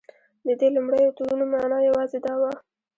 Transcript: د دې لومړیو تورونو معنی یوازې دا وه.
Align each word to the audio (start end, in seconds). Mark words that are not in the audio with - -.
د 0.45 0.47
دې 0.59 0.67
لومړیو 0.75 1.15
تورونو 1.17 1.45
معنی 1.53 1.79
یوازې 1.89 2.17
دا 2.25 2.33
وه. 2.41 2.51